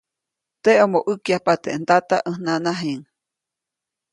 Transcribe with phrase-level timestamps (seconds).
[0.63, 3.01] Teʼomo ʼäkyajpa teʼ ndata ʼäj nanajiʼŋ.